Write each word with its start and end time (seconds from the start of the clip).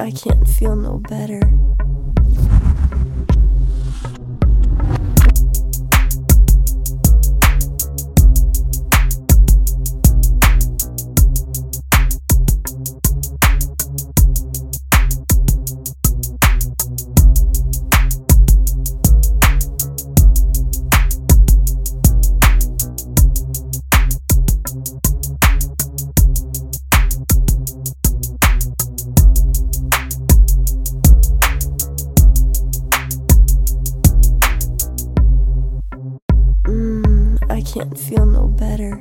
I 0.00 0.12
can't 0.12 0.48
feel 0.48 0.76
no 0.76 0.98
better. 0.98 1.40
can't 37.72 37.98
feel 37.98 38.24
no 38.24 38.48
better. 38.48 38.98